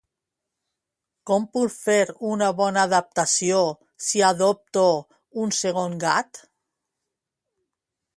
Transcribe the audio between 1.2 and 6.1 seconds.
Com puc fer una bona adaptació si adopto un segon